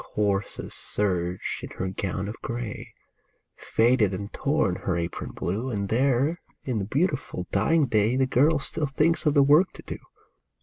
[0.15, 2.95] Coarsest serge is her gown of gray,
[3.55, 8.57] Faded and torn her apron blue, And there in the beautiful, dying day The girl
[8.57, 9.99] still thinks of the work to do.